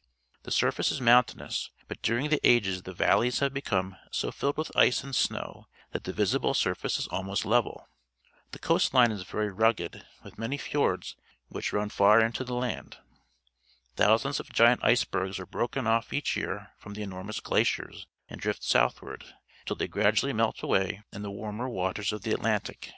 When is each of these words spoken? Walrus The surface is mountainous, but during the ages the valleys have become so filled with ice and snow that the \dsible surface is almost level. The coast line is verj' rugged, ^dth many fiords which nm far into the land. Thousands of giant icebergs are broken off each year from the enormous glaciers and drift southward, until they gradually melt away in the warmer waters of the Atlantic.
Walrus 0.00 0.42
The 0.44 0.50
surface 0.52 0.92
is 0.92 1.00
mountainous, 1.02 1.70
but 1.86 2.00
during 2.00 2.30
the 2.30 2.40
ages 2.42 2.84
the 2.84 2.94
valleys 2.94 3.40
have 3.40 3.52
become 3.52 3.98
so 4.10 4.32
filled 4.32 4.56
with 4.56 4.74
ice 4.74 5.04
and 5.04 5.14
snow 5.14 5.66
that 5.92 6.04
the 6.04 6.12
\dsible 6.14 6.56
surface 6.56 6.98
is 6.98 7.06
almost 7.08 7.44
level. 7.44 7.86
The 8.52 8.58
coast 8.58 8.94
line 8.94 9.12
is 9.12 9.24
verj' 9.24 9.52
rugged, 9.52 10.06
^dth 10.24 10.38
many 10.38 10.56
fiords 10.56 11.16
which 11.48 11.72
nm 11.72 11.92
far 11.92 12.20
into 12.24 12.44
the 12.44 12.54
land. 12.54 12.96
Thousands 13.96 14.40
of 14.40 14.50
giant 14.50 14.82
icebergs 14.82 15.38
are 15.38 15.44
broken 15.44 15.86
off 15.86 16.14
each 16.14 16.34
year 16.34 16.72
from 16.78 16.94
the 16.94 17.02
enormous 17.02 17.40
glaciers 17.40 18.06
and 18.26 18.40
drift 18.40 18.64
southward, 18.64 19.34
until 19.58 19.76
they 19.76 19.86
gradually 19.86 20.32
melt 20.32 20.62
away 20.62 21.02
in 21.12 21.20
the 21.20 21.30
warmer 21.30 21.68
waters 21.68 22.10
of 22.10 22.22
the 22.22 22.30
Atlantic. 22.32 22.90